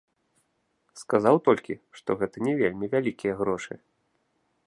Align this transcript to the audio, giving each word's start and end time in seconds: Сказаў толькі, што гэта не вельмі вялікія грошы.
Сказаў 1.01 1.35
толькі, 1.49 1.73
што 1.99 2.09
гэта 2.23 2.37
не 2.49 2.53
вельмі 2.61 2.85
вялікія 2.97 3.33
грошы. 3.43 3.73